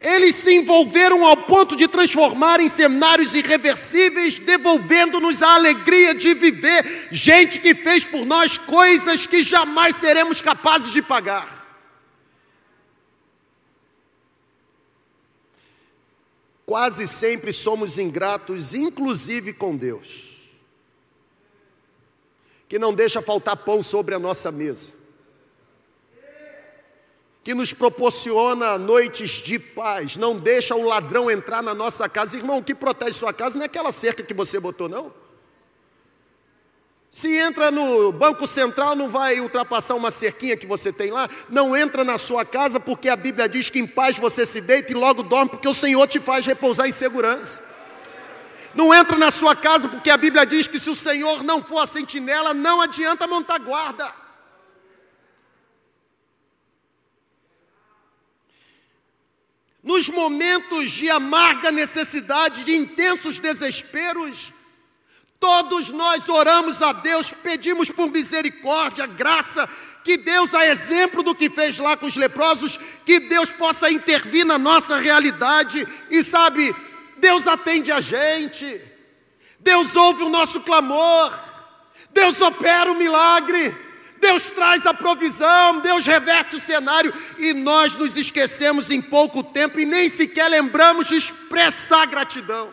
[0.00, 7.08] eles se envolveram ao ponto de transformar em cenários irreversíveis, devolvendo-nos a alegria de viver.
[7.10, 11.58] Gente que fez por nós coisas que jamais seremos capazes de pagar.
[16.64, 20.48] Quase sempre somos ingratos, inclusive com Deus,
[22.68, 24.97] que não deixa faltar pão sobre a nossa mesa
[27.48, 32.36] que nos proporciona noites de paz, não deixa o ladrão entrar na nossa casa.
[32.36, 35.10] Irmão, o que protege sua casa não é aquela cerca que você botou, não.
[37.10, 41.26] Se entra no Banco Central, não vai ultrapassar uma cerquinha que você tem lá.
[41.48, 44.92] Não entra na sua casa, porque a Bíblia diz que em paz você se deita
[44.92, 47.62] e logo dorme, porque o Senhor te faz repousar em segurança.
[48.74, 51.78] Não entra na sua casa, porque a Bíblia diz que se o Senhor não for
[51.78, 54.27] a sentinela, não adianta montar guarda.
[59.88, 64.52] Nos momentos de amarga necessidade, de intensos desesperos,
[65.40, 69.66] todos nós oramos a Deus, pedimos por misericórdia, graça,
[70.04, 74.44] que Deus, a exemplo do que fez lá com os leprosos, que Deus possa intervir
[74.44, 75.88] na nossa realidade.
[76.10, 76.76] E, sabe,
[77.16, 78.78] Deus atende a gente,
[79.58, 81.32] Deus ouve o nosso clamor,
[82.10, 83.74] Deus opera o milagre,
[84.20, 89.78] Deus traz a provisão, Deus reverte o cenário e nós nos esquecemos em pouco tempo
[89.78, 92.72] e nem sequer lembramos de expressar gratidão.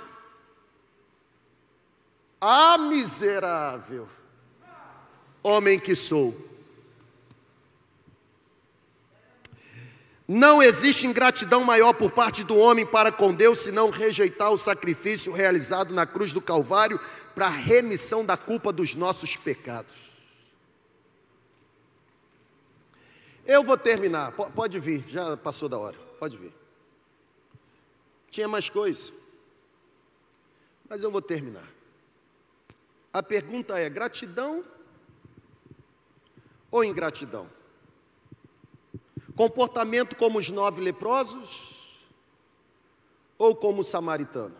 [2.40, 4.08] Ah, miserável,
[5.42, 6.46] homem que sou.
[10.28, 15.32] Não existe ingratidão maior por parte do homem para com Deus senão rejeitar o sacrifício
[15.32, 17.00] realizado na cruz do Calvário
[17.36, 20.05] para a remissão da culpa dos nossos pecados.
[23.46, 26.52] Eu vou terminar, pode vir, já passou da hora, pode vir.
[28.32, 29.14] Tinha mais coisa,
[30.90, 31.68] mas eu vou terminar.
[33.14, 34.66] A pergunta é: gratidão
[36.72, 37.48] ou ingratidão?
[39.36, 42.04] Comportamento como os nove leprosos
[43.38, 44.56] ou como o samaritano?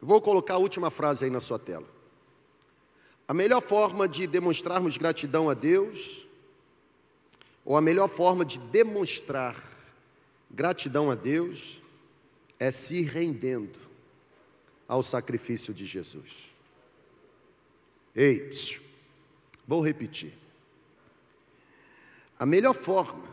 [0.00, 1.95] Vou colocar a última frase aí na sua tela.
[3.28, 6.26] A melhor forma de demonstrarmos gratidão a Deus,
[7.64, 9.60] ou a melhor forma de demonstrar
[10.50, 11.80] gratidão a Deus,
[12.58, 13.78] é se rendendo
[14.86, 16.54] ao sacrifício de Jesus.
[18.14, 18.50] Ei,
[19.66, 20.32] Vou repetir.
[22.38, 23.26] A melhor forma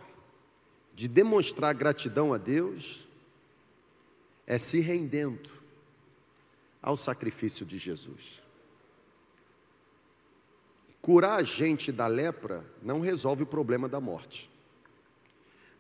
[0.96, 3.06] de demonstrar gratidão a Deus
[4.48, 5.50] é se rendendo
[6.82, 8.43] ao sacrifício de Jesus.
[11.04, 14.50] Curar a gente da lepra não resolve o problema da morte.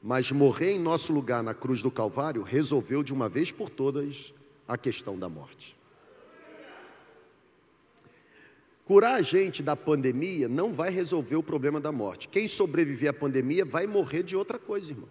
[0.01, 4.33] Mas morrer em nosso lugar na cruz do Calvário resolveu de uma vez por todas
[4.67, 5.77] a questão da morte.
[8.83, 12.27] Curar a gente da pandemia não vai resolver o problema da morte.
[12.27, 15.07] Quem sobreviver à pandemia vai morrer de outra coisa, irmão.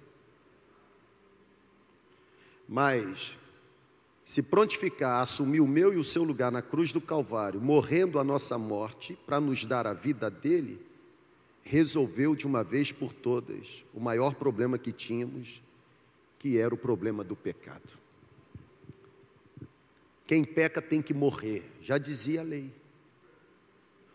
[2.69, 3.35] Mas,
[4.25, 8.19] se prontificar a assumir o meu e o seu lugar na cruz do Calvário, morrendo
[8.19, 10.81] a nossa morte, para nos dar a vida dele,
[11.63, 15.63] resolveu de uma vez por todas o maior problema que tínhamos,
[16.39, 18.01] que era o problema do pecado.
[20.27, 22.73] Quem peca tem que morrer, já dizia a lei.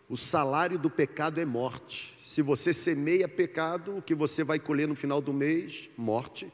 [0.10, 2.18] O salário do pecado é morte.
[2.26, 5.90] Se você semeia pecado, o que você vai colher no final do mês?
[5.98, 6.52] Morte.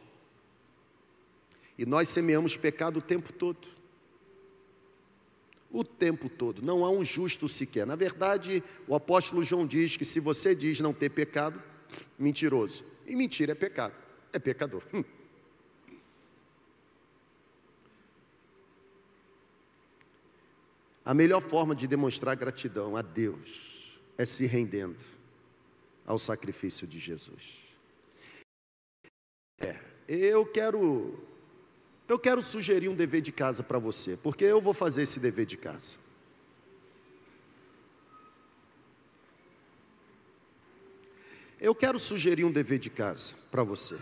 [1.77, 3.67] E nós semeamos pecado o tempo todo.
[5.71, 6.61] O tempo todo.
[6.61, 7.85] Não há um justo sequer.
[7.85, 11.61] Na verdade, o apóstolo João diz que se você diz não ter pecado,
[12.17, 12.85] mentiroso.
[13.07, 13.95] E mentira é pecado.
[14.31, 14.83] É pecador.
[14.93, 15.03] Hum.
[21.05, 25.03] A melhor forma de demonstrar gratidão a Deus é se rendendo
[26.05, 27.59] ao sacrifício de Jesus.
[29.59, 31.32] É, eu quero
[32.07, 35.45] eu quero sugerir um dever de casa para você, porque eu vou fazer esse dever
[35.45, 35.97] de casa.
[41.59, 43.97] Eu quero sugerir um dever de casa para você.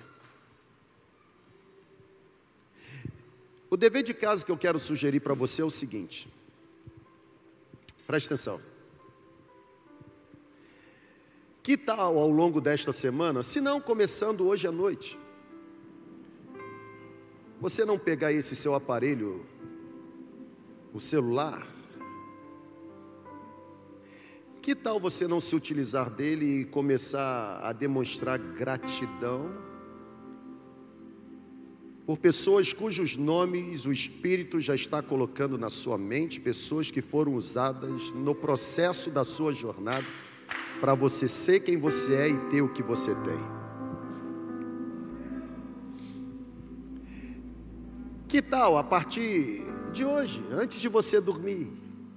[3.70, 6.28] O dever de casa que eu quero sugerir para você é o seguinte:
[8.08, 8.60] Preste atenção.
[11.64, 15.18] Que tal ao longo desta semana, se não começando hoje à noite,
[17.62, 19.46] você não pegar esse seu aparelho,
[20.92, 21.68] o celular,
[24.64, 29.52] que tal você não se utilizar dele e começar a demonstrar gratidão
[32.04, 37.36] por pessoas cujos nomes o Espírito já está colocando na sua mente, pessoas que foram
[37.36, 40.06] usadas no processo da sua jornada
[40.80, 43.61] para você ser quem você é e ter o que você tem.
[48.32, 49.62] Que tal a partir
[49.92, 51.68] de hoje, antes de você dormir?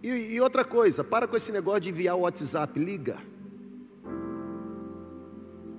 [0.01, 3.19] E, e outra coisa, para com esse negócio de enviar o WhatsApp, liga.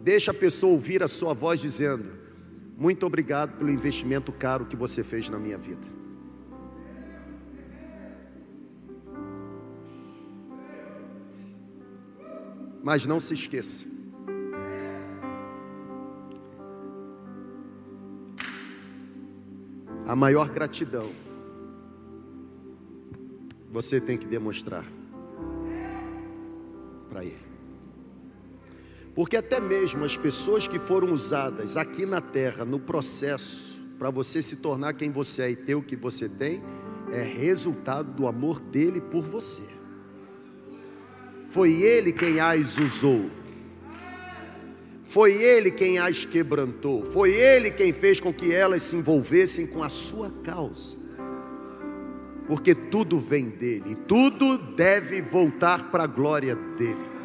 [0.02, 2.12] Deixa a pessoa ouvir a sua voz dizendo:
[2.76, 5.88] muito obrigado pelo investimento caro que você fez na minha vida.
[12.84, 13.95] Mas não se esqueça.
[20.08, 21.12] A maior gratidão
[23.72, 24.86] você tem que demonstrar
[27.10, 27.46] para Ele.
[29.14, 34.42] Porque até mesmo as pessoas que foram usadas aqui na terra no processo para você
[34.42, 36.62] se tornar quem você é e ter o que você tem,
[37.12, 39.64] é resultado do amor dele por você.
[41.48, 43.30] Foi ele quem as usou.
[45.06, 49.84] Foi Ele quem as quebrantou, foi Ele quem fez com que elas se envolvessem com
[49.84, 50.98] a sua causa.
[52.48, 57.16] Porque tudo vem dele, tudo deve voltar para a glória dele.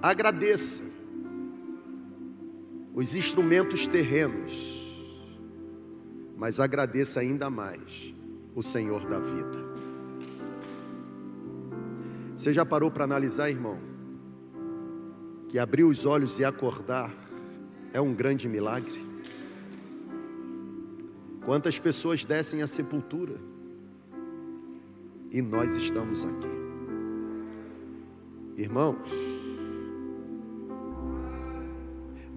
[0.00, 0.82] Agradeça
[2.94, 4.76] os instrumentos terrenos,
[6.36, 8.14] mas agradeça ainda mais
[8.54, 9.68] o Senhor da vida.
[12.36, 13.87] Você já parou para analisar, irmão?
[15.48, 17.12] Que abrir os olhos e acordar
[17.92, 19.06] é um grande milagre.
[21.44, 23.36] Quantas pessoas descem à sepultura
[25.30, 26.58] e nós estamos aqui,
[28.56, 29.08] irmãos.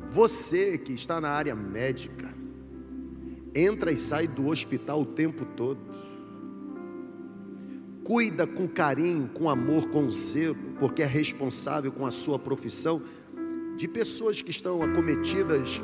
[0.10, 2.34] Você que está na área médica,
[3.56, 5.80] entra e sai do hospital o tempo todo,
[8.04, 13.02] cuida com carinho, com amor, com zelo, porque é responsável com a sua profissão
[13.78, 15.82] de pessoas que estão acometidas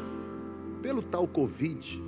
[0.81, 2.03] pelo tal Covid.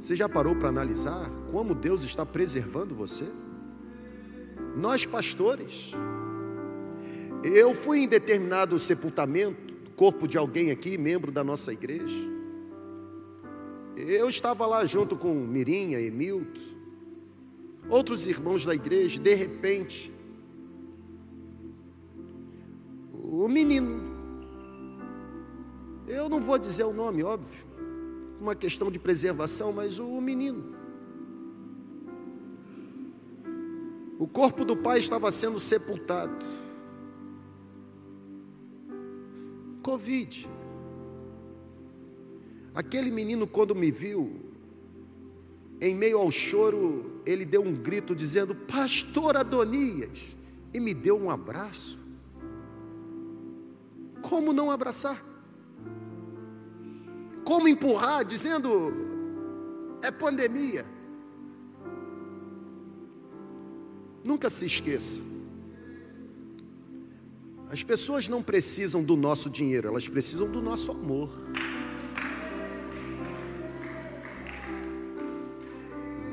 [0.00, 3.24] Você já parou para analisar como Deus está preservando você?
[4.76, 5.92] Nós, pastores,
[7.42, 12.30] eu fui em determinado sepultamento, corpo de alguém aqui, membro da nossa igreja.
[13.96, 16.69] Eu estava lá junto com Mirinha, Emilton,
[17.88, 20.12] outros irmãos da igreja, de repente,
[23.12, 24.00] o menino,
[26.06, 27.64] eu não vou dizer o nome, óbvio,
[28.40, 30.74] uma questão de preservação, mas o menino.
[34.18, 36.44] O corpo do pai estava sendo sepultado.
[39.82, 40.46] Covid.
[42.74, 44.49] Aquele menino, quando me viu,
[45.80, 50.36] em meio ao choro, ele deu um grito dizendo: Pastor Adonias,
[50.72, 51.98] e me deu um abraço.
[54.22, 55.30] Como não abraçar?
[57.50, 58.94] como empurrar, dizendo:
[60.02, 60.86] é pandemia.
[64.24, 65.20] Nunca se esqueça.
[67.68, 71.28] As pessoas não precisam do nosso dinheiro, elas precisam do nosso amor.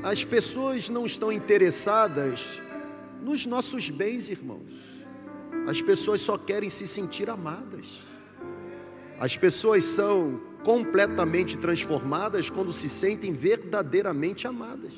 [0.02, 2.60] As pessoas não estão interessadas
[3.20, 4.98] nos nossos bens, irmãos.
[5.66, 8.00] As pessoas só querem se sentir amadas.
[9.18, 14.92] As pessoas são completamente transformadas quando se sentem verdadeiramente amadas.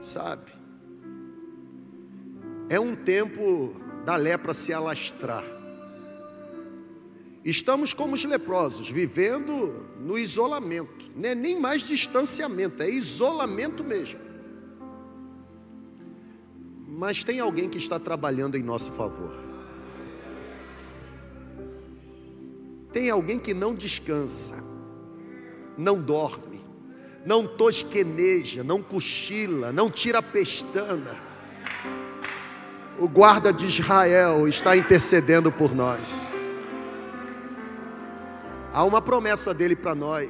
[0.00, 0.52] Sabe?
[2.68, 3.74] É um tempo
[4.04, 5.53] da lepra se alastrar.
[7.44, 14.20] Estamos como os leprosos, vivendo no isolamento, não é nem mais distanciamento, é isolamento mesmo.
[16.88, 19.34] Mas tem alguém que está trabalhando em nosso favor.
[22.90, 24.54] Tem alguém que não descansa,
[25.76, 26.62] não dorme,
[27.26, 31.18] não tosqueneja, não cochila, não tira a pestana.
[32.98, 36.00] O guarda de Israel está intercedendo por nós.
[38.74, 40.28] Há uma promessa dele para nós.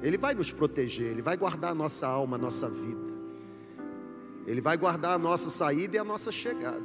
[0.00, 3.12] Ele vai nos proteger, ele vai guardar a nossa alma, a nossa vida.
[4.46, 6.80] Ele vai guardar a nossa saída e a nossa chegada.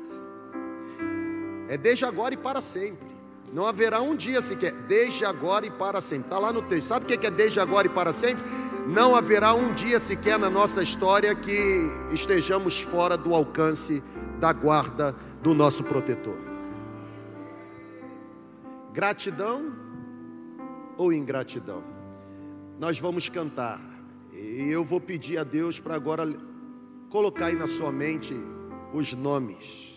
[1.69, 3.05] É desde agora e para sempre.
[3.53, 6.26] Não haverá um dia sequer, desde agora e para sempre.
[6.26, 6.88] Está lá no texto.
[6.88, 8.43] Sabe o que é desde agora e para sempre?
[8.88, 14.03] Não haverá um dia sequer na nossa história que estejamos fora do alcance
[14.39, 16.38] da guarda do nosso protetor.
[18.91, 19.84] Gratidão
[20.97, 21.83] ou ingratidão?
[22.79, 23.81] Nós vamos cantar.
[24.33, 26.27] E eu vou pedir a Deus para agora
[27.09, 28.33] colocar aí na sua mente
[28.93, 29.95] os nomes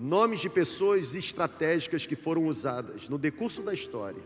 [0.00, 4.22] nomes de pessoas estratégicas que foram usadas no decurso da história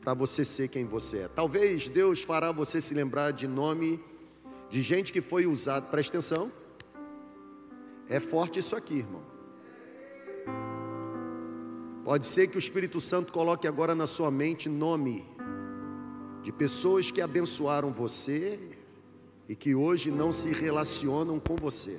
[0.00, 1.28] para você ser quem você é.
[1.28, 3.98] Talvez Deus fará você se lembrar de nome
[4.70, 5.90] de gente que foi usado.
[5.90, 6.52] Presta atenção.
[8.08, 9.33] É forte isso aqui, irmão.
[12.04, 15.24] Pode ser que o Espírito Santo coloque agora na sua mente nome
[16.42, 18.60] de pessoas que abençoaram você
[19.48, 21.98] e que hoje não se relacionam com você.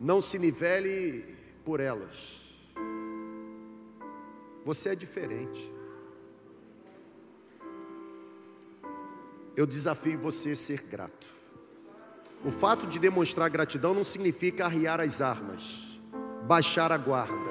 [0.00, 2.56] Não se nivele por elas.
[4.64, 5.70] Você é diferente.
[9.54, 11.35] Eu desafio você a ser grato.
[12.46, 15.98] O fato de demonstrar gratidão não significa arriar as armas,
[16.46, 17.50] baixar a guarda,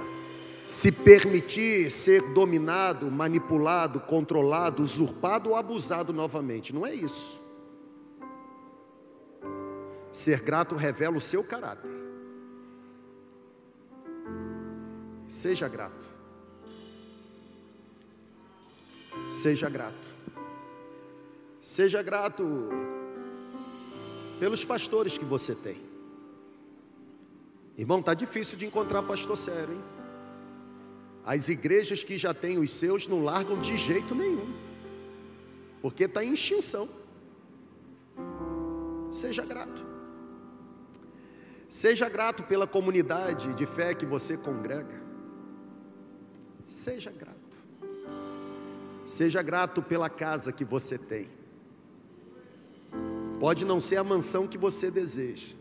[0.66, 6.74] se permitir ser dominado, manipulado, controlado, usurpado ou abusado novamente.
[6.74, 7.38] Não é isso.
[10.14, 11.92] Ser grato revela o seu caráter.
[15.28, 16.06] Seja grato.
[19.30, 20.08] Seja grato.
[21.60, 22.95] Seja grato
[24.40, 25.78] pelos pastores que você tem.
[27.78, 29.84] Irmão, tá difícil de encontrar pastor sério, hein?
[31.26, 34.54] As igrejas que já têm os seus não largam de jeito nenhum,
[35.82, 36.88] porque está em extinção.
[39.12, 39.86] Seja grato.
[41.68, 45.04] Seja grato pela comunidade de fé que você congrega.
[46.68, 47.36] Seja grato.
[49.06, 51.30] Seja grato pela casa que você tem.
[53.40, 55.54] Pode não ser a mansão que você deseja,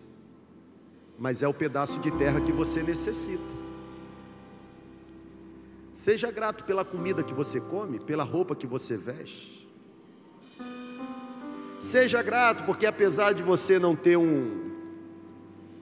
[1.19, 3.43] mas é o pedaço de terra que você necessita.
[5.93, 9.69] Seja grato pela comida que você come, pela roupa que você veste.
[11.81, 14.73] Seja grato porque apesar de você não ter um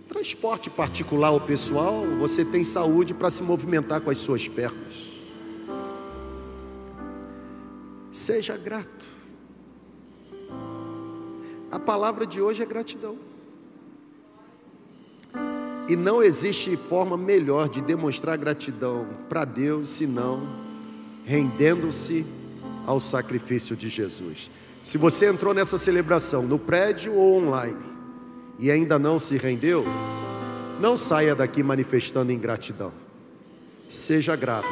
[0.09, 5.07] transporte particular ou pessoal, você tem saúde para se movimentar com as suas pernas.
[8.11, 9.07] Seja grato.
[11.73, 13.17] A palavra de hoje é gratidão.
[15.89, 20.47] E não existe forma melhor de demonstrar gratidão para Deus senão
[21.25, 22.27] rendendo-se
[22.87, 24.51] ao sacrifício de Jesus.
[24.85, 27.81] Se você entrou nessa celebração no prédio ou online
[28.59, 29.83] e ainda não se rendeu,
[30.79, 32.93] não saia daqui manifestando ingratidão.
[33.89, 34.69] Seja grato.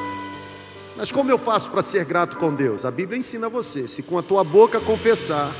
[0.98, 2.84] Mas como eu faço para ser grato com Deus?
[2.84, 5.50] A Bíblia ensina você: se com a tua boca confessar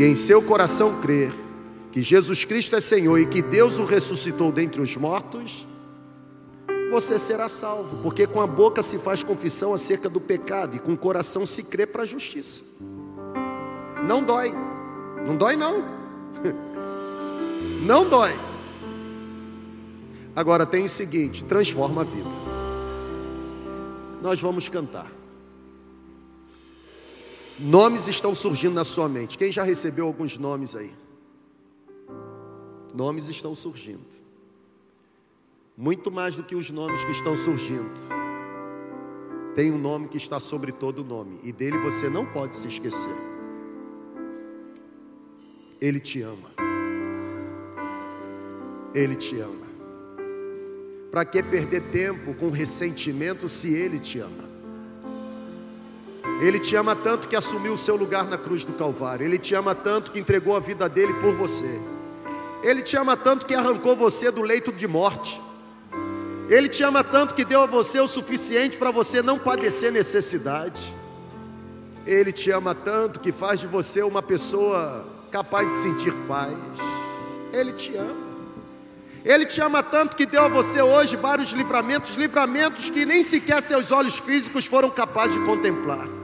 [0.00, 1.30] e em seu coração crer,
[1.92, 5.66] que Jesus Cristo é Senhor e que Deus o ressuscitou dentre os mortos,
[6.90, 10.94] você será salvo, porque com a boca se faz confissão acerca do pecado e com
[10.94, 12.62] o coração se crê para a justiça.
[14.08, 14.54] Não dói,
[15.26, 15.84] não dói não,
[17.84, 18.32] não dói.
[20.34, 22.30] Agora tem o seguinte: transforma a vida.
[24.22, 25.19] Nós vamos cantar.
[27.60, 29.36] Nomes estão surgindo na sua mente.
[29.36, 30.90] Quem já recebeu alguns nomes aí?
[32.94, 34.08] Nomes estão surgindo.
[35.76, 37.90] Muito mais do que os nomes que estão surgindo.
[39.54, 43.14] Tem um nome que está sobre todo nome, e dele você não pode se esquecer.
[45.78, 46.50] Ele te ama.
[48.94, 49.66] Ele te ama.
[51.10, 54.49] Para que perder tempo com ressentimento se ele te ama?
[56.40, 59.26] Ele te ama tanto que assumiu o seu lugar na cruz do Calvário.
[59.26, 61.78] Ele te ama tanto que entregou a vida dele por você.
[62.62, 65.40] Ele te ama tanto que arrancou você do leito de morte.
[66.48, 70.94] Ele te ama tanto que deu a você o suficiente para você não padecer necessidade.
[72.06, 76.56] Ele te ama tanto que faz de você uma pessoa capaz de sentir paz.
[77.52, 78.30] Ele te ama.
[79.22, 83.60] Ele te ama tanto que deu a você hoje vários livramentos, livramentos que nem sequer
[83.60, 86.19] seus olhos físicos foram capazes de contemplar.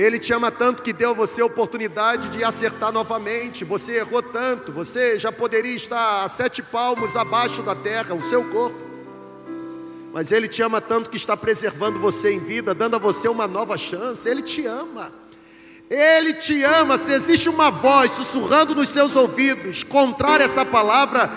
[0.00, 3.66] Ele te ama tanto que deu a você a oportunidade de acertar novamente.
[3.66, 8.42] Você errou tanto, você já poderia estar a sete palmos abaixo da terra, o seu
[8.44, 8.78] corpo.
[10.10, 13.46] Mas Ele te ama tanto que está preservando você em vida, dando a você uma
[13.46, 14.26] nova chance.
[14.26, 15.12] Ele te ama.
[15.90, 16.96] Ele te ama.
[16.96, 21.28] Se existe uma voz sussurrando nos seus ouvidos, contrária a essa palavra,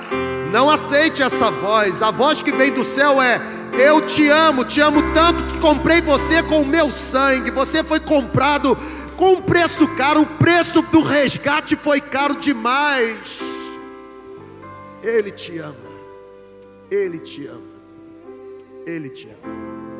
[0.54, 2.02] não aceite essa voz.
[2.02, 3.42] A voz que vem do céu é:
[3.80, 7.52] eu te amo, te amo tanto que comprei você com o meu sangue.
[7.52, 8.78] Você foi comprado
[9.18, 13.40] com um preço caro, o preço do resgate foi caro demais.
[15.02, 15.76] Ele te ama,
[16.90, 17.62] Ele te ama,
[18.86, 19.73] Ele te ama.